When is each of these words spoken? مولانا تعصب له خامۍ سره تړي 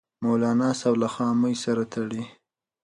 مولانا 0.23 0.69
تعصب 0.73 0.93
له 1.01 1.07
خامۍ 1.15 1.55
سره 1.63 1.83
تړي 1.93 2.23